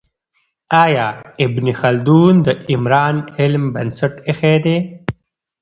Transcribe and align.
آیا 0.83 1.07
ابن 1.45 1.65
خلدون 1.79 2.35
د 2.45 2.47
عمران 2.73 3.15
علم 3.37 3.63
بنسټ 3.73 4.13
ایښی 4.27 4.57
دی؟ 4.65 4.77